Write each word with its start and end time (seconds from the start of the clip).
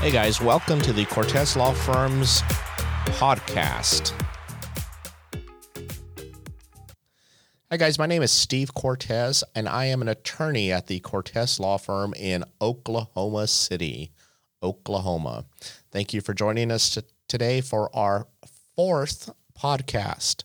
Hey 0.00 0.12
guys, 0.12 0.40
welcome 0.40 0.80
to 0.82 0.92
the 0.92 1.04
Cortez 1.06 1.56
Law 1.56 1.72
Firm's 1.72 2.42
podcast. 3.18 4.12
Hi 7.68 7.76
guys, 7.76 7.98
my 7.98 8.06
name 8.06 8.22
is 8.22 8.30
Steve 8.30 8.72
Cortez, 8.74 9.42
and 9.56 9.68
I 9.68 9.86
am 9.86 10.00
an 10.00 10.06
attorney 10.06 10.70
at 10.70 10.86
the 10.86 11.00
Cortez 11.00 11.58
Law 11.58 11.78
Firm 11.78 12.14
in 12.14 12.44
Oklahoma 12.60 13.48
City, 13.48 14.12
Oklahoma. 14.62 15.46
Thank 15.90 16.14
you 16.14 16.20
for 16.20 16.32
joining 16.32 16.70
us 16.70 16.94
t- 16.94 17.00
today 17.26 17.60
for 17.60 17.94
our 17.94 18.28
fourth 18.76 19.30
podcast. 19.60 20.44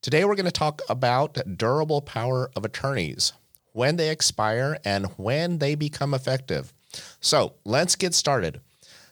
Today 0.00 0.24
we're 0.24 0.36
going 0.36 0.46
to 0.46 0.52
talk 0.52 0.80
about 0.88 1.38
durable 1.56 2.02
power 2.02 2.52
of 2.54 2.64
attorneys, 2.64 3.32
when 3.72 3.96
they 3.96 4.10
expire, 4.10 4.78
and 4.84 5.06
when 5.16 5.58
they 5.58 5.74
become 5.74 6.14
effective. 6.14 6.72
So 7.20 7.54
let's 7.64 7.96
get 7.96 8.14
started. 8.14 8.60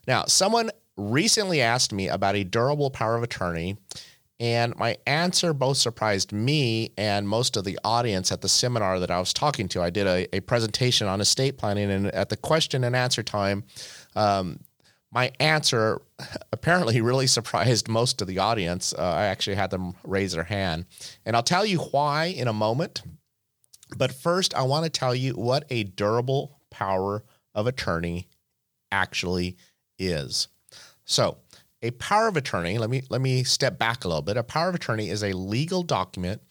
Now, 0.06 0.24
someone 0.27 0.70
recently 0.96 1.60
asked 1.60 1.92
me 1.92 2.09
about 2.09 2.36
a 2.36 2.45
durable 2.45 2.90
power 2.90 3.16
of 3.16 3.22
attorney, 3.22 3.77
and 4.38 4.74
my 4.76 4.96
answer 5.06 5.52
both 5.52 5.76
surprised 5.76 6.32
me 6.32 6.92
and 6.96 7.28
most 7.28 7.56
of 7.56 7.64
the 7.64 7.78
audience 7.84 8.32
at 8.32 8.40
the 8.40 8.48
seminar 8.48 8.98
that 9.00 9.10
I 9.10 9.18
was 9.18 9.32
talking 9.32 9.68
to. 9.68 9.82
I 9.82 9.90
did 9.90 10.06
a, 10.06 10.36
a 10.36 10.40
presentation 10.40 11.06
on 11.06 11.20
estate 11.20 11.59
planning, 11.59 11.90
and 11.90 12.06
at 12.09 12.30
the 12.30 12.36
question 12.36 12.84
and 12.84 12.96
answer 12.96 13.23
time, 13.23 13.64
um, 14.16 14.60
my 15.12 15.32
answer 15.40 16.01
apparently 16.52 17.01
really 17.01 17.26
surprised 17.26 17.88
most 17.88 18.23
of 18.23 18.28
the 18.28 18.38
audience. 18.38 18.95
Uh, 18.96 19.02
I 19.02 19.24
actually 19.24 19.56
had 19.56 19.70
them 19.70 19.95
raise 20.04 20.32
their 20.32 20.45
hand. 20.45 20.87
And 21.26 21.37
I'll 21.37 21.42
tell 21.42 21.66
you 21.66 21.78
why 21.78 22.26
in 22.26 22.48
a 22.48 22.52
moment. 22.52 23.02
But 23.96 24.12
first, 24.12 24.54
I 24.54 24.62
want 24.62 24.84
to 24.84 24.90
tell 24.90 25.14
you 25.14 25.34
what 25.34 25.64
a 25.68 25.84
durable 25.84 26.60
power 26.70 27.24
of 27.54 27.66
attorney 27.66 28.28
actually 28.93 29.56
is. 30.01 30.48
So, 31.04 31.38
a 31.82 31.93
power 31.93 32.29
of 32.29 32.37
attorney, 32.37 32.79
let 32.79 32.90
me 32.90 33.02
let 33.09 33.20
me 33.20 33.45
step 33.45 33.79
back 33.79 34.04
a 34.04 34.09
little 34.09 34.23
bit. 34.23 34.37
A 34.37 34.43
power 34.43 34.68
of 34.68 34.74
attorney 34.74 35.09
is 35.09 35.23
a 35.23 35.32
legal 35.32 35.82
document 35.82 36.43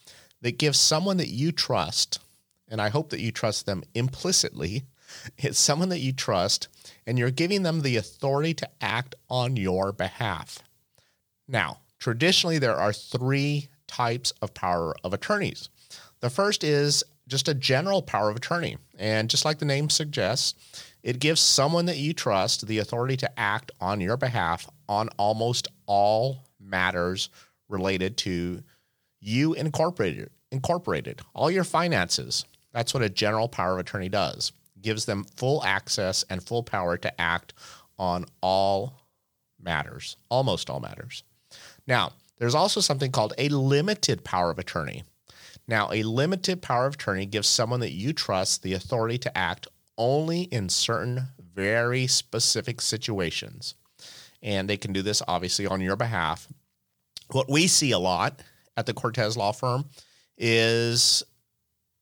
that 0.41 0.57
gives 0.57 0.79
someone 0.79 1.17
that 1.17 1.29
you 1.29 1.51
trust, 1.51 2.19
and 2.67 2.81
I 2.81 2.89
hope 2.89 3.09
that 3.09 3.19
you 3.19 3.31
trust 3.31 3.65
them 3.65 3.83
implicitly. 3.93 4.83
It's 5.39 5.57
someone 5.57 5.89
that 5.89 6.01
you 6.01 6.13
trust, 6.13 6.67
and 7.07 7.17
you're 7.17 7.31
giving 7.31 7.63
them 7.63 7.81
the 7.81 7.97
authority 7.97 8.53
to 8.53 8.69
act 8.79 9.15
on 9.27 9.55
your 9.55 9.91
behalf. 9.91 10.59
Now, 11.47 11.79
traditionally, 11.97 12.59
there 12.59 12.75
are 12.75 12.93
three 12.93 13.69
types 13.87 14.31
of 14.39 14.53
power 14.53 14.95
of 15.03 15.11
attorneys. 15.11 15.69
The 16.19 16.29
first 16.29 16.63
is 16.63 17.03
just 17.29 17.47
a 17.47 17.53
general 17.53 18.01
power 18.01 18.29
of 18.29 18.35
attorney. 18.35 18.77
And 18.97 19.29
just 19.29 19.45
like 19.45 19.59
the 19.59 19.65
name 19.65 19.89
suggests, 19.89 20.55
it 21.03 21.19
gives 21.19 21.39
someone 21.39 21.85
that 21.85 21.97
you 21.97 22.13
trust 22.13 22.67
the 22.67 22.79
authority 22.79 23.15
to 23.17 23.39
act 23.39 23.71
on 23.79 24.01
your 24.01 24.17
behalf 24.17 24.67
on 24.89 25.09
almost 25.17 25.67
all 25.85 26.43
matters 26.59 27.29
related 27.69 28.17
to 28.17 28.61
you 29.21 29.53
incorporated 29.53 30.29
incorporated 30.51 31.21
all 31.35 31.51
your 31.51 31.63
finances. 31.63 32.43
That's 32.73 32.93
what 32.93 33.03
a 33.03 33.09
general 33.09 33.47
power 33.47 33.73
of 33.73 33.79
attorney 33.79 34.09
does. 34.09 34.51
Gives 34.81 35.05
them 35.05 35.25
full 35.35 35.63
access 35.63 36.23
and 36.29 36.43
full 36.43 36.63
power 36.63 36.97
to 36.97 37.21
act 37.21 37.53
on 37.97 38.25
all 38.41 38.95
matters 39.61 40.17
almost 40.29 40.69
all 40.69 40.79
matters. 40.79 41.23
Now 41.85 42.13
there's 42.37 42.55
also 42.55 42.81
something 42.81 43.11
called 43.11 43.33
a 43.37 43.49
limited 43.49 44.23
power 44.23 44.49
of 44.49 44.59
attorney 44.59 45.03
now 45.67 45.91
a 45.91 46.03
limited 46.03 46.61
power 46.61 46.85
of 46.85 46.95
attorney 46.95 47.25
gives 47.25 47.47
someone 47.47 47.79
that 47.81 47.91
you 47.91 48.13
trust 48.13 48.63
the 48.63 48.73
authority 48.73 49.17
to 49.19 49.37
act 49.37 49.67
only 49.97 50.43
in 50.43 50.69
certain 50.69 51.27
very 51.53 52.07
specific 52.07 52.81
situations. 52.81 53.75
And 54.41 54.69
they 54.69 54.77
can 54.77 54.93
do 54.93 55.01
this 55.01 55.21
obviously 55.27 55.67
on 55.67 55.81
your 55.81 55.95
behalf. 55.95 56.47
What 57.31 57.49
we 57.49 57.67
see 57.67 57.91
a 57.91 57.99
lot 57.99 58.41
at 58.77 58.85
the 58.85 58.93
Cortez 58.93 59.35
Law 59.35 59.51
Firm 59.51 59.85
is 60.37 61.21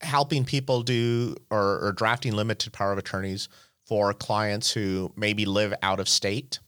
helping 0.02 0.46
people 0.46 0.84
do 0.84 1.35
or, 1.50 1.79
or 1.88 1.91
drafting 1.91 2.34
limited 2.34 2.72
power 2.72 2.91
of 2.91 3.00
attorneys 3.00 3.50
for 3.85 4.14
clients 4.14 4.72
who 4.72 5.12
maybe 5.16 5.46
live 5.46 5.74
out 5.81 6.00
of 6.00 6.08
state 6.08 6.59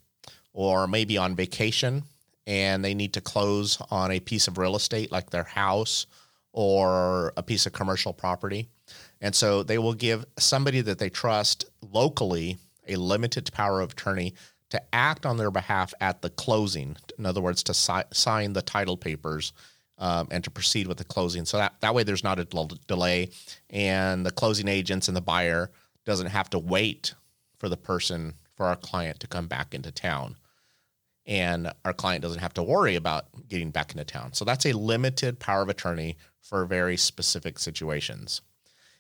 or 0.54 0.88
maybe 0.88 1.18
on 1.18 1.36
vacation 1.36 2.04
and 2.48 2.84
they 2.84 2.96
need 2.96 3.14
to 3.14 3.22
close 3.22 3.78
on 3.92 4.12
a 4.12 4.20
piece 4.20 4.48
of 4.48 4.58
real 4.58 4.76
estate 4.76 5.12
like 5.12 5.30
their 5.30 5.44
house 5.44 6.08
or 6.52 7.34
a 7.38 7.44
piece 7.44 7.66
of 7.66 7.74
commercial 7.74 8.14
property. 8.14 8.68
And 9.22 9.36
so 9.36 9.64
they 9.64 9.78
will 9.78 9.94
give 9.94 10.26
somebody 10.38 10.82
that 10.82 10.98
they 10.98 11.10
trust 11.10 11.66
locally 11.82 12.58
a 12.88 12.96
limited 12.96 13.52
power 13.54 13.82
of 13.82 13.92
attorney 13.92 14.34
to 14.70 14.82
act 14.94 15.26
on 15.26 15.38
their 15.38 15.52
behalf 15.52 15.94
at 16.00 16.22
the 16.22 16.30
closing. 16.30 16.96
In 17.18 17.26
other 17.26 17.42
words, 17.42 17.64
to 17.64 17.74
si- 17.74 18.04
sign 18.12 18.54
the 18.54 18.62
title 18.62 18.98
papers 18.98 19.54
um, 19.98 20.28
and 20.32 20.44
to 20.44 20.52
proceed 20.52 20.88
with 20.88 20.98
the 20.98 21.04
closing. 21.04 21.46
So 21.46 21.58
that, 21.58 21.74
that 21.82 21.94
way 21.94 22.04
there's 22.04 22.24
not 22.24 22.40
a 22.40 22.46
del- 22.46 22.72
delay 22.88 23.30
and 23.70 24.26
the 24.26 24.32
closing 24.32 24.68
agents 24.68 25.08
and 25.08 25.18
the 25.18 25.22
buyer 25.22 25.72
doesn't 26.06 26.28
have 26.28 26.50
to 26.52 26.60
wait 26.60 27.14
for 27.58 27.68
the 27.68 27.78
person, 27.78 28.34
for 28.56 28.66
our 28.68 28.76
client 28.76 29.20
to 29.20 29.28
come 29.28 29.48
back 29.48 29.74
into 29.74 29.92
town. 29.92 30.36
And 31.26 31.72
our 31.86 31.94
client 31.94 32.22
doesn't 32.24 32.40
have 32.40 32.54
to 32.56 32.64
worry 32.64 32.96
about 32.96 33.26
getting 33.48 33.70
back 33.70 33.92
into 33.92 34.06
town. 34.06 34.34
So 34.34 34.46
that's 34.46 34.66
a 34.66 34.74
limited 34.74 35.40
power 35.40 35.62
of 35.62 35.70
attorney 35.70 36.18
for 36.42 36.66
very 36.66 36.98
specific 36.98 37.60
situations. 37.60 38.42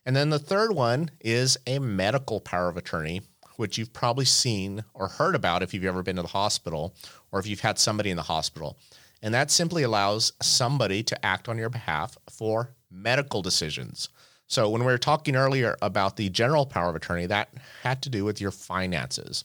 And 0.06 0.16
then 0.16 0.30
the 0.30 0.40
third 0.40 0.74
one 0.74 1.12
is 1.20 1.58
a 1.68 1.80
medical 1.80 2.40
power 2.40 2.70
of 2.70 2.78
attorney, 2.78 3.22
which 3.58 3.78
you've 3.78 3.94
probably 3.94 4.26
seen 4.26 4.84
or 4.94 5.08
heard 5.08 5.36
about 5.36 5.62
if 5.62 5.74
you've 5.74 5.86
ever 5.86 6.02
been 6.02 6.16
to 6.16 6.22
the 6.22 6.30
hospital 6.30 6.96
or 7.32 7.40
if 7.40 7.48
you've 7.48 7.60
had 7.60 7.78
somebody 7.78 8.10
in 8.10 8.18
the 8.18 8.24
hospital. 8.24 8.78
And 9.22 9.34
that 9.34 9.52
simply 9.52 9.84
allows 9.84 10.32
somebody 10.42 11.04
to 11.04 11.26
act 11.26 11.50
on 11.50 11.58
your 11.58 11.70
behalf 11.70 12.18
for 12.30 12.72
medical 12.90 13.42
decisions. 13.42 14.10
So, 14.48 14.68
when 14.70 14.82
we 14.82 14.88
were 14.88 14.98
talking 14.98 15.36
earlier 15.36 15.78
about 15.82 16.16
the 16.16 16.30
general 16.30 16.66
power 16.66 16.90
of 16.90 16.96
attorney, 16.96 17.28
that 17.28 17.54
had 17.84 18.02
to 18.02 18.10
do 18.10 18.26
with 18.26 18.42
your 18.42 18.50
finances. 18.50 19.44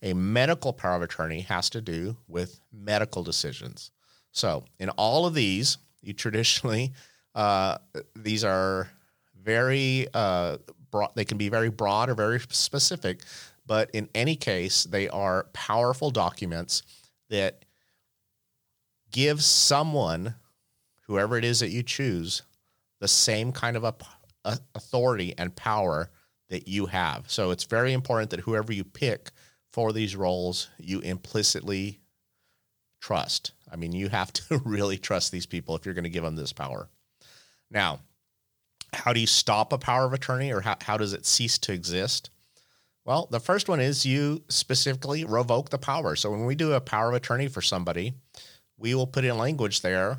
A 0.00 0.12
medical 0.12 0.72
power 0.72 0.94
of 0.94 1.02
attorney 1.02 1.40
has 1.40 1.68
to 1.70 1.80
do 1.80 2.18
with 2.28 2.60
medical 2.72 3.24
decisions. 3.24 3.90
So, 4.30 4.64
in 4.78 4.90
all 4.90 5.26
of 5.26 5.34
these, 5.34 5.78
you 6.02 6.12
traditionally, 6.12 6.92
uh, 7.34 7.78
these 8.16 8.44
are 8.44 8.88
very 9.42 10.06
uh, 10.14 10.58
broad. 10.90 11.10
They 11.14 11.24
can 11.24 11.38
be 11.38 11.48
very 11.48 11.70
broad 11.70 12.08
or 12.08 12.14
very 12.14 12.40
specific, 12.40 13.20
but 13.66 13.90
in 13.92 14.08
any 14.14 14.36
case, 14.36 14.84
they 14.84 15.08
are 15.08 15.46
powerful 15.52 16.10
documents 16.10 16.82
that 17.30 17.64
give 19.10 19.42
someone, 19.42 20.34
whoever 21.06 21.36
it 21.36 21.44
is 21.44 21.60
that 21.60 21.70
you 21.70 21.82
choose, 21.82 22.42
the 23.00 23.08
same 23.08 23.52
kind 23.52 23.76
of 23.76 23.84
a, 23.84 23.94
a 24.44 24.58
authority 24.74 25.34
and 25.36 25.54
power 25.54 26.10
that 26.48 26.68
you 26.68 26.86
have. 26.86 27.30
So 27.30 27.50
it's 27.50 27.64
very 27.64 27.92
important 27.92 28.30
that 28.30 28.40
whoever 28.40 28.72
you 28.72 28.84
pick 28.84 29.30
for 29.72 29.92
these 29.92 30.14
roles, 30.14 30.68
you 30.78 31.00
implicitly 31.00 32.00
trust. 33.00 33.52
I 33.70 33.76
mean, 33.76 33.92
you 33.92 34.08
have 34.08 34.32
to 34.34 34.58
really 34.64 34.98
trust 34.98 35.32
these 35.32 35.46
people 35.46 35.74
if 35.76 35.84
you're 35.84 35.94
going 35.94 36.04
to 36.04 36.10
give 36.10 36.24
them 36.24 36.36
this 36.36 36.52
power. 36.52 36.88
Now, 37.74 37.98
how 38.92 39.12
do 39.12 39.20
you 39.20 39.26
stop 39.26 39.72
a 39.72 39.78
power 39.78 40.04
of 40.04 40.12
attorney 40.12 40.52
or 40.52 40.60
how, 40.60 40.76
how 40.80 40.96
does 40.96 41.12
it 41.12 41.26
cease 41.26 41.58
to 41.58 41.72
exist? 41.72 42.30
Well, 43.04 43.26
the 43.30 43.40
first 43.40 43.68
one 43.68 43.80
is 43.80 44.06
you 44.06 44.44
specifically 44.48 45.24
revoke 45.24 45.68
the 45.68 45.78
power. 45.78 46.16
So 46.16 46.30
when 46.30 46.46
we 46.46 46.54
do 46.54 46.72
a 46.72 46.80
power 46.80 47.10
of 47.10 47.14
attorney 47.16 47.48
for 47.48 47.60
somebody, 47.60 48.14
we 48.78 48.94
will 48.94 49.06
put 49.06 49.24
in 49.24 49.36
language 49.36 49.82
there, 49.82 50.18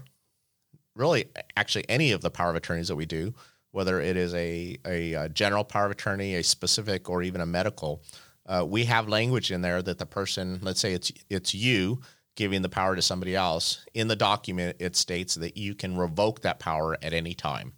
really, 0.96 1.26
actually, 1.58 1.90
any 1.90 2.12
of 2.12 2.22
the 2.22 2.30
power 2.30 2.52
of 2.52 2.56
attorneys 2.56 2.90
that 2.90 2.96
we 2.96 3.06
do, 3.06 3.34
whether 3.72 4.00
it 4.00 4.18
is 4.18 4.34
a, 4.36 4.78
a, 4.86 5.14
a 5.14 5.30
general 5.30 5.64
power 5.64 5.86
of 5.86 5.92
attorney, 5.92 6.36
a 6.36 6.44
specific, 6.44 7.10
or 7.10 7.24
even 7.24 7.42
a 7.42 7.46
medical, 7.46 8.04
uh, 8.46 8.64
we 8.68 8.86
have 8.86 9.08
language 9.08 9.52
in 9.52 9.62
there 9.62 9.82
that 9.82 9.98
the 9.98 10.06
person, 10.06 10.60
let's 10.62 10.80
say 10.80 10.94
it's 10.94 11.12
it's 11.30 11.56
you 11.56 12.00
giving 12.36 12.62
the 12.62 12.70
power 12.70 12.96
to 12.96 13.02
somebody 13.02 13.36
else. 13.36 13.86
In 13.94 14.08
the 14.08 14.16
document, 14.16 14.78
it 14.80 14.96
states 14.96 15.36
that 15.36 15.58
you 15.58 15.74
can 15.74 15.98
revoke 15.98 16.42
that 16.42 16.60
power 16.60 16.98
at 17.02 17.14
any 17.14 17.34
time. 17.34 17.74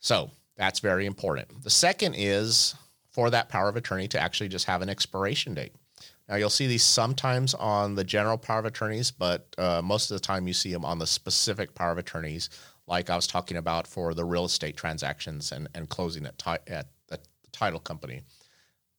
So 0.00 0.30
that's 0.56 0.80
very 0.80 1.06
important. 1.06 1.62
The 1.62 1.70
second 1.70 2.14
is 2.16 2.74
for 3.10 3.30
that 3.30 3.48
power 3.48 3.68
of 3.68 3.76
attorney 3.76 4.08
to 4.08 4.20
actually 4.20 4.48
just 4.48 4.66
have 4.66 4.82
an 4.82 4.88
expiration 4.88 5.54
date. 5.54 5.72
Now, 6.28 6.36
you'll 6.36 6.50
see 6.50 6.66
these 6.66 6.82
sometimes 6.82 7.54
on 7.54 7.94
the 7.94 8.04
general 8.04 8.38
power 8.38 8.60
of 8.60 8.64
attorneys, 8.64 9.10
but 9.10 9.46
uh, 9.58 9.82
most 9.84 10.10
of 10.10 10.16
the 10.16 10.26
time 10.26 10.48
you 10.48 10.54
see 10.54 10.72
them 10.72 10.84
on 10.84 10.98
the 10.98 11.06
specific 11.06 11.74
power 11.74 11.92
of 11.92 11.98
attorneys, 11.98 12.48
like 12.86 13.10
I 13.10 13.16
was 13.16 13.26
talking 13.26 13.58
about 13.58 13.86
for 13.86 14.14
the 14.14 14.24
real 14.24 14.46
estate 14.46 14.76
transactions 14.76 15.52
and, 15.52 15.68
and 15.74 15.88
closing 15.88 16.24
at, 16.24 16.38
ti- 16.38 16.72
at 16.72 16.88
the 17.08 17.18
title 17.52 17.80
company. 17.80 18.22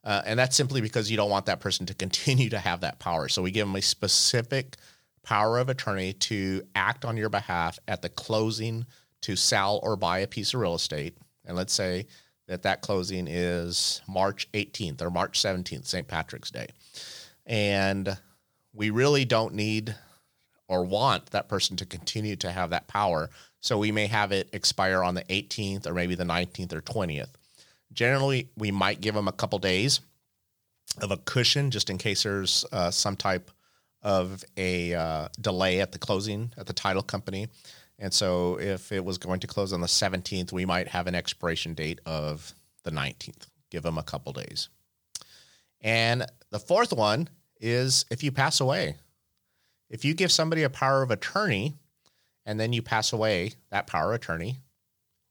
Uh, 0.05 0.21
and 0.25 0.37
that's 0.37 0.55
simply 0.55 0.81
because 0.81 1.09
you 1.09 1.17
don't 1.17 1.31
want 1.31 1.47
that 1.47 1.59
person 1.59 1.85
to 1.87 1.93
continue 1.95 2.49
to 2.49 2.59
have 2.59 2.81
that 2.81 2.99
power. 2.99 3.27
So 3.27 3.41
we 3.41 3.51
give 3.51 3.67
them 3.67 3.75
a 3.75 3.81
specific 3.81 4.77
power 5.23 5.57
of 5.57 5.67
attorney 5.69 6.13
to 6.13 6.61
act 6.75 7.03
on 7.03 7.17
your 7.17 7.29
behalf 7.29 7.79
at 7.87 8.01
the 8.01 8.09
closing 8.09 8.85
to 9.21 9.35
sell 9.35 9.79
or 9.81 9.95
buy 9.95 10.19
a 10.19 10.27
piece 10.27 10.53
of 10.53 10.59
real 10.59 10.75
estate, 10.75 11.17
and 11.45 11.57
let's 11.57 11.73
say 11.73 12.05
that 12.47 12.61
that 12.61 12.81
closing 12.81 13.27
is 13.27 14.01
March 14.07 14.47
18th 14.51 15.01
or 15.01 15.09
March 15.09 15.41
17th, 15.41 15.87
St. 15.87 16.07
Patrick's 16.07 16.51
Day. 16.51 16.67
And 17.47 18.17
we 18.71 18.91
really 18.91 19.25
don't 19.25 19.55
need 19.55 19.95
or 20.67 20.83
want 20.83 21.31
that 21.31 21.49
person 21.49 21.75
to 21.77 21.85
continue 21.87 22.35
to 22.35 22.51
have 22.51 22.69
that 22.69 22.87
power. 22.87 23.31
So 23.61 23.79
we 23.79 23.91
may 23.91 24.05
have 24.07 24.31
it 24.31 24.49
expire 24.53 25.03
on 25.03 25.15
the 25.15 25.23
18th 25.23 25.87
or 25.87 25.93
maybe 25.93 26.13
the 26.13 26.23
19th 26.23 26.73
or 26.73 26.81
20th. 26.81 27.29
Generally, 27.93 28.49
we 28.57 28.71
might 28.71 29.01
give 29.01 29.15
them 29.15 29.27
a 29.27 29.31
couple 29.31 29.59
days 29.59 30.01
of 31.01 31.11
a 31.11 31.17
cushion 31.17 31.71
just 31.71 31.89
in 31.89 31.97
case 31.97 32.23
there's 32.23 32.65
uh, 32.71 32.91
some 32.91 33.15
type 33.15 33.51
of 34.01 34.43
a 34.55 34.93
uh, 34.93 35.27
delay 35.41 35.81
at 35.81 35.91
the 35.91 35.97
closing 35.97 36.53
at 36.57 36.67
the 36.67 36.73
title 36.73 37.01
company. 37.01 37.47
And 37.97 38.13
so 38.13 38.59
if 38.59 38.91
it 38.91 39.03
was 39.03 39.17
going 39.17 39.39
to 39.39 39.47
close 39.47 39.73
on 39.73 39.81
the 39.81 39.87
17th, 39.87 40.51
we 40.51 40.65
might 40.65 40.87
have 40.89 41.07
an 41.07 41.15
expiration 41.15 41.73
date 41.73 41.99
of 42.05 42.53
the 42.83 42.91
19th. 42.91 43.47
Give 43.71 43.83
them 43.83 43.97
a 43.97 44.03
couple 44.03 44.33
days. 44.33 44.69
And 45.81 46.25
the 46.51 46.59
fourth 46.59 46.93
one 46.93 47.29
is 47.59 48.05
if 48.11 48.23
you 48.23 48.31
pass 48.31 48.59
away. 48.59 48.95
If 49.89 50.03
you 50.03 50.13
give 50.13 50.31
somebody 50.31 50.63
a 50.63 50.69
power 50.69 51.03
of 51.03 51.11
attorney 51.11 51.75
and 52.45 52.59
then 52.59 52.73
you 52.73 52.81
pass 52.81 53.13
away, 53.13 53.53
that 53.69 53.88
power 53.88 54.13
of 54.13 54.15
attorney 54.15 54.59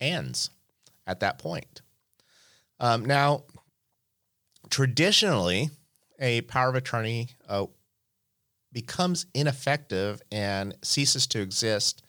ends 0.01 0.51
at 1.07 1.21
that 1.21 1.39
point. 1.39 1.83
Um, 2.81 3.05
now, 3.05 3.45
traditionally, 4.71 5.71
a 6.19 6.43
power 6.43 6.69
of 6.69 6.75
attorney 6.75 7.31
uh, 7.49 7.67
becomes 8.73 9.27
ineffective 9.35 10.21
and 10.33 10.75
ceases 10.83 11.27
to 11.29 11.41
exist 11.41 12.03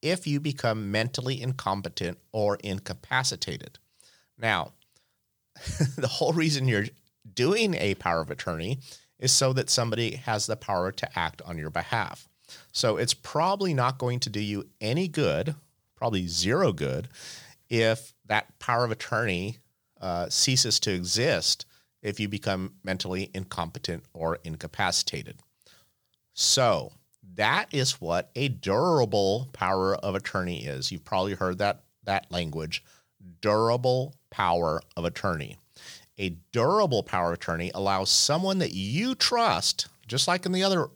if 0.00 0.26
you 0.26 0.38
become 0.38 0.90
mentally 0.90 1.40
incompetent 1.40 2.18
or 2.32 2.56
incapacitated. 2.62 3.78
Now, 4.38 4.72
the 5.96 6.08
whole 6.08 6.32
reason 6.32 6.68
you're 6.68 6.86
doing 7.34 7.74
a 7.74 7.94
power 7.94 8.20
of 8.20 8.30
attorney 8.30 8.78
is 9.18 9.32
so 9.32 9.52
that 9.54 9.70
somebody 9.70 10.16
has 10.16 10.46
the 10.46 10.56
power 10.56 10.92
to 10.92 11.18
act 11.18 11.40
on 11.42 11.56
your 11.56 11.70
behalf. 11.70 12.28
So 12.72 12.96
it's 12.96 13.14
probably 13.14 13.72
not 13.72 13.98
going 13.98 14.20
to 14.20 14.30
do 14.30 14.40
you 14.40 14.68
any 14.80 15.08
good, 15.08 15.54
probably 15.96 16.26
zero 16.26 16.72
good, 16.72 17.08
if 17.70 18.12
that 18.26 18.58
power 18.58 18.84
of 18.84 18.90
attorney 18.90 19.58
uh, 20.04 20.28
ceases 20.28 20.78
to 20.78 20.92
exist 20.92 21.64
if 22.02 22.20
you 22.20 22.28
become 22.28 22.74
mentally 22.84 23.30
incompetent 23.34 24.04
or 24.12 24.38
incapacitated. 24.44 25.38
So 26.34 26.92
that 27.36 27.72
is 27.72 28.02
what 28.02 28.30
a 28.36 28.48
durable 28.48 29.48
power 29.54 29.96
of 29.96 30.14
attorney 30.14 30.66
is. 30.66 30.92
You've 30.92 31.06
probably 31.06 31.32
heard 31.34 31.58
that 31.58 31.84
that 32.04 32.30
language, 32.30 32.84
durable 33.40 34.14
power 34.30 34.82
of 34.94 35.06
attorney. 35.06 35.56
A 36.18 36.36
durable 36.52 37.02
power 37.02 37.28
of 37.28 37.38
attorney 37.38 37.70
allows 37.74 38.10
someone 38.10 38.58
that 38.58 38.74
you 38.74 39.14
trust, 39.14 39.88
just 40.06 40.28
like 40.28 40.44
in 40.44 40.52
the 40.52 40.62
other 40.62 40.88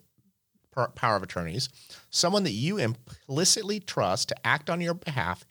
power 0.95 1.17
of 1.17 1.23
attorneys, 1.23 1.71
someone 2.11 2.45
that 2.45 2.53
you 2.53 2.77
implicitly 2.77 3.81
trust 3.81 4.29
to 4.29 4.47
act 4.47 4.69
on 4.69 4.83
your 4.83 4.93
behalf, 4.95 5.47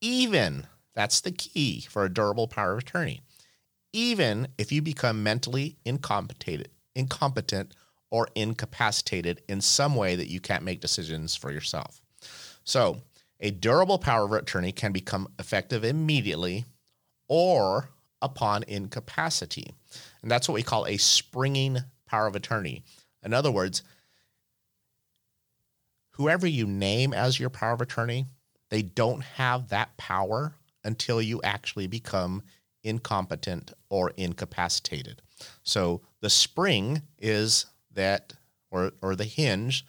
even 0.00 0.68
that's 0.98 1.20
the 1.20 1.30
key 1.30 1.86
for 1.88 2.04
a 2.04 2.12
durable 2.12 2.48
power 2.48 2.72
of 2.72 2.80
attorney. 2.80 3.20
Even 3.92 4.48
if 4.58 4.72
you 4.72 4.82
become 4.82 5.22
mentally 5.22 5.76
incompetent, 5.84 6.66
incompetent 6.96 7.72
or 8.10 8.26
incapacitated 8.34 9.40
in 9.48 9.60
some 9.60 9.94
way 9.94 10.16
that 10.16 10.26
you 10.26 10.40
can't 10.40 10.64
make 10.64 10.80
decisions 10.80 11.36
for 11.36 11.52
yourself. 11.52 12.00
So, 12.64 13.00
a 13.38 13.52
durable 13.52 14.00
power 14.00 14.24
of 14.24 14.32
attorney 14.32 14.72
can 14.72 14.90
become 14.90 15.28
effective 15.38 15.84
immediately 15.84 16.64
or 17.28 17.90
upon 18.20 18.64
incapacity. 18.64 19.70
And 20.22 20.28
that's 20.28 20.48
what 20.48 20.54
we 20.54 20.64
call 20.64 20.84
a 20.84 20.96
springing 20.96 21.78
power 22.06 22.26
of 22.26 22.34
attorney. 22.34 22.82
In 23.22 23.32
other 23.32 23.52
words, 23.52 23.84
whoever 26.14 26.48
you 26.48 26.66
name 26.66 27.14
as 27.14 27.38
your 27.38 27.50
power 27.50 27.74
of 27.74 27.80
attorney, 27.80 28.26
they 28.70 28.82
don't 28.82 29.22
have 29.22 29.68
that 29.68 29.96
power 29.96 30.54
until 30.88 31.20
you 31.20 31.38
actually 31.44 31.86
become 31.86 32.42
incompetent 32.82 33.74
or 33.90 34.10
incapacitated. 34.16 35.20
So 35.62 36.00
the 36.20 36.30
spring 36.30 37.02
is 37.18 37.66
that, 37.92 38.32
or, 38.70 38.92
or 39.02 39.14
the 39.14 39.24
hinge, 39.24 39.84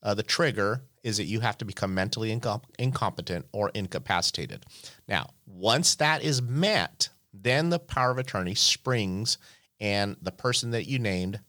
uh, 0.00 0.14
the 0.14 0.22
trigger 0.22 0.82
is 1.02 1.16
that 1.16 1.24
you 1.24 1.40
have 1.40 1.58
to 1.58 1.64
become 1.64 1.92
mentally 1.92 2.34
incom- 2.34 2.62
incompetent 2.78 3.46
or 3.52 3.72
incapacitated. 3.74 4.64
Now, 5.08 5.30
once 5.44 5.96
that 5.96 6.22
is 6.22 6.40
met, 6.40 7.08
then 7.32 7.70
the 7.70 7.80
power 7.80 8.12
of 8.12 8.18
attorney 8.18 8.54
springs 8.54 9.38
and 9.80 10.16
the 10.22 10.30
person 10.30 10.70
that 10.70 10.86
you 10.86 11.00
named 11.00 11.40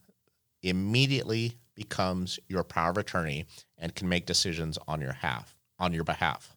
immediately 0.63 1.59
becomes 1.75 2.39
your 2.47 2.63
power 2.63 2.89
of 2.89 2.97
attorney 2.97 3.45
and 3.77 3.93
can 3.93 4.09
make 4.09 4.25
decisions 4.25 4.79
on 4.87 4.99
your 4.99 5.13
half 5.13 5.55
on 5.77 5.93
your 5.93 6.05
behalf. 6.05 6.54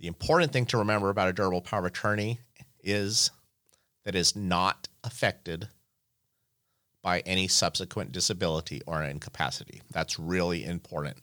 The 0.00 0.06
important 0.06 0.50
thing 0.50 0.64
to 0.66 0.78
remember 0.78 1.10
about 1.10 1.28
a 1.28 1.32
durable 1.34 1.60
power 1.60 1.80
of 1.80 1.84
attorney 1.84 2.40
is 2.82 3.30
that 4.04 4.14
is 4.14 4.34
not 4.34 4.88
affected 5.04 5.68
by 7.02 7.20
any 7.20 7.48
subsequent 7.48 8.10
disability 8.10 8.80
or 8.86 9.02
incapacity. 9.02 9.82
That's 9.90 10.18
really 10.18 10.64
important. 10.64 11.18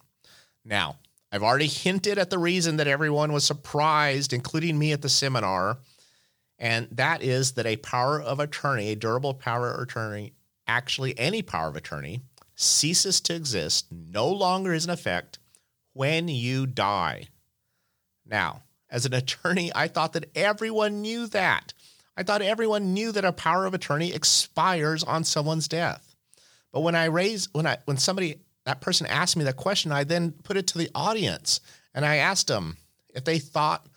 Now, 0.64 0.98
I've 1.32 1.42
already 1.42 1.68
hinted 1.68 2.20
at 2.20 2.30
the 2.30 2.38
reason 2.38 2.78
that 2.78 2.88
everyone 2.88 3.34
was 3.34 3.44
surprised, 3.44 4.32
including 4.32 4.78
me 4.78 4.92
at 4.92 5.02
the 5.02 5.10
seminar, 5.10 5.80
and 6.60 6.88
that 6.92 7.24
is 7.24 7.54
that 7.54 7.66
a 7.66 7.78
power 7.78 8.22
of 8.22 8.40
attorney, 8.40 8.92
a 8.92 8.96
durable 8.96 9.34
power 9.34 9.72
of 9.72 9.82
attorney, 9.82 10.34
actually 10.68 11.18
any 11.18 11.42
power 11.42 11.70
of 11.70 11.76
attorney, 11.76 12.22
ceases 12.56 13.22
to 13.22 13.34
exist, 13.36 13.88
no 13.92 14.28
longer 14.28 14.72
is 14.72 14.86
in 14.86 14.92
effect 14.92 15.40
when 15.94 16.28
you 16.28 16.68
die. 16.68 17.28
Now, 18.26 18.64
as 18.90 19.06
an 19.06 19.14
attorney, 19.14 19.72
I 19.74 19.88
thought 19.88 20.14
that 20.14 20.30
everyone 20.36 21.02
knew 21.02 21.28
that. 21.28 21.74
I 22.16 22.24
thought 22.24 22.42
everyone 22.42 22.94
knew 22.94 23.12
that 23.12 23.26
a 23.26 23.32
power 23.32 23.66
of 23.66 23.74
attorney 23.74 24.14
expires 24.14 25.04
on 25.04 25.24
someone's 25.24 25.68
death. 25.68 26.16
But 26.72 26.82
when 26.82 26.96
I 26.96 27.06
raise 27.06 27.48
when 27.54 27.68
I 27.68 27.78
when 27.86 27.98
somebody 27.98 28.40
that 28.66 28.82
person 28.82 29.08
asked 29.08 29.38
me 29.38 29.44
that 29.46 29.56
question, 29.56 29.92
I 29.92 30.04
then 30.04 30.32
put 30.32 30.58
it 30.58 30.68
to 30.68 30.78
the 30.78 30.90
audience 30.94 31.62
and 31.94 32.06
I 32.06 32.18
asked 32.18 32.48
them 32.48 32.78
if 33.14 33.24
they 33.24 33.40
thought 33.40 33.88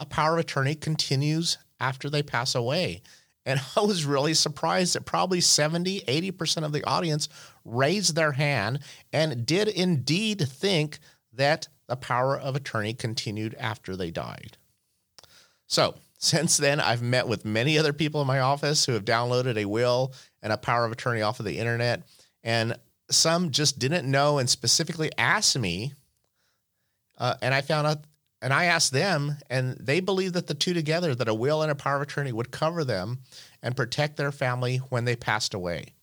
a 0.00 0.06
power 0.06 0.34
of 0.34 0.40
attorney 0.40 0.74
continues 0.74 1.58
after 1.78 2.10
they 2.10 2.22
pass 2.22 2.54
away. 2.54 3.02
And 3.46 3.60
I 3.76 3.80
was 3.80 4.04
really 4.04 4.34
surprised 4.34 4.94
that 4.94 5.04
probably 5.04 5.40
70, 5.40 6.00
80% 6.02 6.64
of 6.64 6.72
the 6.72 6.84
audience 6.84 7.28
raised 7.64 8.14
their 8.14 8.32
hand 8.32 8.80
and 9.12 9.46
did 9.46 9.68
indeed 9.68 10.46
think 10.48 10.98
that 11.32 11.68
the 11.86 11.96
power 11.96 12.38
of 12.38 12.56
attorney 12.56 12.94
continued 12.94 13.54
after 13.58 13.96
they 13.96 14.10
died. 14.10 14.56
So, 15.66 15.96
since 16.18 16.56
then, 16.56 16.80
I've 16.80 17.02
met 17.02 17.26
with 17.26 17.44
many 17.44 17.78
other 17.78 17.92
people 17.92 18.20
in 18.20 18.26
my 18.26 18.40
office 18.40 18.86
who 18.86 18.92
have 18.92 19.04
downloaded 19.04 19.56
a 19.56 19.64
will 19.64 20.12
and 20.42 20.52
a 20.52 20.56
power 20.56 20.84
of 20.84 20.92
attorney 20.92 21.22
off 21.22 21.40
of 21.40 21.46
the 21.46 21.58
internet. 21.58 22.02
And 22.44 22.76
some 23.10 23.50
just 23.50 23.78
didn't 23.78 24.10
know 24.10 24.38
and 24.38 24.48
specifically 24.48 25.10
asked 25.18 25.58
me. 25.58 25.94
Uh, 27.18 27.34
and 27.42 27.54
I 27.54 27.60
found 27.60 27.86
out, 27.86 27.98
and 28.40 28.52
I 28.52 28.64
asked 28.64 28.92
them, 28.92 29.36
and 29.50 29.76
they 29.78 30.00
believe 30.00 30.32
that 30.32 30.46
the 30.46 30.54
two 30.54 30.74
together, 30.74 31.14
that 31.14 31.28
a 31.28 31.34
will 31.34 31.62
and 31.62 31.70
a 31.70 31.76
power 31.76 31.96
of 31.96 32.02
attorney 32.02 32.32
would 32.32 32.50
cover 32.50 32.84
them 32.84 33.20
and 33.62 33.76
protect 33.76 34.16
their 34.16 34.32
family 34.32 34.78
when 34.78 35.04
they 35.04 35.14
passed 35.14 35.54
away. 35.54 35.94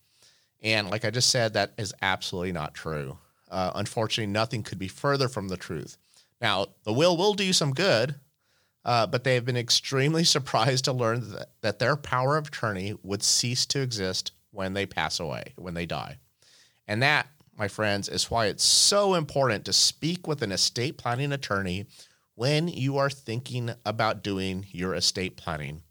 And 0.62 0.90
like 0.90 1.04
I 1.04 1.10
just 1.10 1.30
said, 1.30 1.54
that 1.54 1.72
is 1.78 1.94
absolutely 2.02 2.52
not 2.52 2.74
true. 2.74 3.18
Uh, 3.50 3.72
unfortunately, 3.74 4.32
nothing 4.32 4.62
could 4.62 4.78
be 4.78 4.88
further 4.88 5.28
from 5.28 5.48
the 5.48 5.56
truth. 5.56 5.96
Now, 6.40 6.66
the 6.84 6.92
will 6.92 7.16
will 7.16 7.34
do 7.34 7.52
some 7.52 7.72
good, 7.72 8.14
uh, 8.84 9.06
but 9.06 9.24
they 9.24 9.34
have 9.34 9.44
been 9.44 9.56
extremely 9.56 10.24
surprised 10.36 10.84
to 10.86 10.92
learn 10.92 11.32
that, 11.32 11.50
that 11.60 11.78
their 11.78 11.96
power 11.96 12.36
of 12.36 12.48
attorney 12.48 12.94
would 13.02 13.22
cease 13.22 13.66
to 13.66 13.80
exist 13.80 14.32
when 14.52 14.72
they 14.74 14.86
pass 14.86 15.20
away, 15.20 15.52
when 15.56 15.74
they 15.74 15.86
die. 15.86 16.18
And 16.88 17.02
that, 17.02 17.28
my 17.56 17.68
friends, 17.68 18.08
is 18.08 18.30
why 18.30 18.46
it's 18.46 18.64
so 18.64 19.14
important 19.14 19.64
to 19.64 19.72
speak 19.72 20.26
with 20.26 20.42
an 20.42 20.52
estate 20.52 20.98
planning 20.98 21.32
attorney 21.32 21.86
when 22.34 22.68
you 22.68 22.96
are 22.96 23.10
thinking 23.10 23.70
about 23.84 24.22
doing 24.22 24.66
your 24.70 24.94
estate 24.94 25.36
planning. 25.36 25.82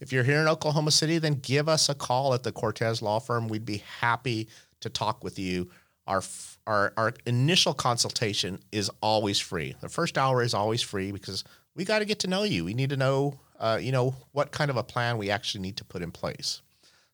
If 0.00 0.12
you're 0.12 0.24
here 0.24 0.40
in 0.40 0.48
Oklahoma 0.48 0.90
City, 0.90 1.18
then 1.18 1.34
give 1.34 1.68
us 1.68 1.88
a 1.88 1.94
call 1.94 2.32
at 2.32 2.42
the 2.42 2.52
Cortez 2.52 3.02
Law 3.02 3.18
Firm. 3.18 3.48
We'd 3.48 3.66
be 3.66 3.84
happy 4.00 4.48
to 4.80 4.88
talk 4.88 5.22
with 5.22 5.38
you. 5.38 5.70
Our, 6.08 6.22
our, 6.66 6.92
our 6.96 7.14
initial 7.26 7.74
consultation 7.74 8.58
is 8.72 8.90
always 9.00 9.38
free. 9.38 9.76
The 9.80 9.88
first 9.88 10.18
hour 10.18 10.42
is 10.42 10.54
always 10.54 10.82
free 10.82 11.12
because 11.12 11.44
we 11.76 11.84
got 11.84 12.00
to 12.00 12.04
get 12.04 12.18
to 12.20 12.26
know 12.26 12.42
you. 12.42 12.64
We 12.64 12.74
need 12.74 12.90
to 12.90 12.96
know, 12.96 13.38
uh, 13.60 13.78
you 13.80 13.92
know, 13.92 14.16
what 14.32 14.50
kind 14.50 14.70
of 14.70 14.76
a 14.76 14.82
plan 14.82 15.18
we 15.18 15.30
actually 15.30 15.60
need 15.60 15.76
to 15.76 15.84
put 15.84 16.02
in 16.02 16.10
place. 16.10 16.62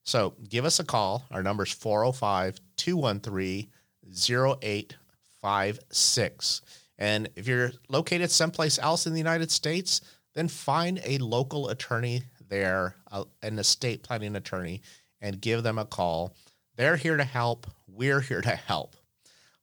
So 0.04 0.32
give 0.48 0.64
us 0.64 0.80
a 0.80 0.84
call. 0.84 1.26
Our 1.30 1.42
number 1.42 1.64
is 1.64 1.72
405 1.72 2.58
213 2.76 3.68
0856. 4.06 6.62
And 6.98 7.28
if 7.34 7.48
you're 7.48 7.72
located 7.88 8.30
someplace 8.30 8.78
else 8.78 9.06
in 9.06 9.12
the 9.12 9.18
United 9.18 9.50
States, 9.50 10.00
then 10.34 10.48
find 10.48 11.00
a 11.04 11.18
local 11.18 11.68
attorney 11.68 12.22
there, 12.48 12.96
uh, 13.10 13.24
an 13.42 13.58
estate 13.58 14.02
planning 14.02 14.36
attorney, 14.36 14.82
and 15.20 15.40
give 15.40 15.62
them 15.62 15.78
a 15.78 15.84
call. 15.84 16.34
They're 16.76 16.96
here 16.96 17.16
to 17.16 17.24
help. 17.24 17.66
We're 17.94 18.20
here 18.20 18.40
to 18.40 18.50
help. 18.50 18.96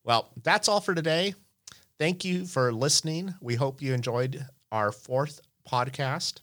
Well, 0.03 0.31
that's 0.41 0.67
all 0.67 0.79
for 0.79 0.95
today. 0.95 1.35
Thank 1.99 2.23
you 2.23 2.45
for 2.45 2.71
listening. 2.71 3.35
We 3.41 3.55
hope 3.55 3.81
you 3.81 3.93
enjoyed 3.93 4.45
our 4.71 4.91
fourth 4.91 5.41
podcast. 5.69 6.39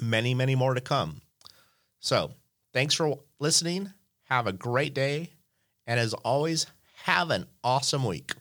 Many, 0.00 0.34
many 0.34 0.54
more 0.54 0.74
to 0.74 0.80
come. 0.80 1.20
So, 2.00 2.32
thanks 2.72 2.94
for 2.94 3.18
listening. 3.38 3.92
Have 4.24 4.46
a 4.46 4.52
great 4.52 4.94
day. 4.94 5.30
And 5.86 5.98
as 5.98 6.14
always, 6.14 6.66
have 7.04 7.30
an 7.30 7.46
awesome 7.64 8.04
week. 8.04 8.32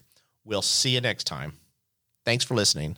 We'll 0.45 0.61
see 0.61 0.91
you 0.91 1.01
next 1.01 1.25
time. 1.25 1.57
Thanks 2.25 2.45
for 2.45 2.53
listening. 2.53 2.97